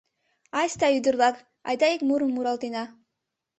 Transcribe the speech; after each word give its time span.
—Айста, 0.59 0.87
ӱдыр-влак, 0.97 1.35
адак 1.69 1.91
ик 1.95 2.01
мурым 2.07 2.31
муралтена. 2.33 2.83